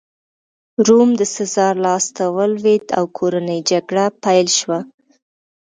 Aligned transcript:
روم 0.87 1.09
د 1.19 1.21
سزار 1.35 1.73
لاسته 1.85 2.23
ولوېد 2.35 2.85
او 2.97 3.03
کورنۍ 3.17 3.59
جګړه 3.71 4.05
پیل 4.23 4.47
شوه 4.59 4.79